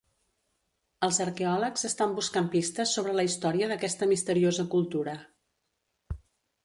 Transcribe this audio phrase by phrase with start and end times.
[1.07, 5.15] Els arqueòlegs estan buscant pistes sobre la història d'aquesta misteriosa cultura.